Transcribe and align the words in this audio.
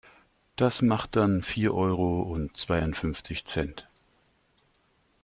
Das 0.55 0.81
macht 0.81 1.15
dann 1.15 1.43
vier 1.43 1.75
Euro 1.75 2.23
und 2.23 2.57
zweiundfünfzig 2.57 3.45
Cent. 3.45 3.87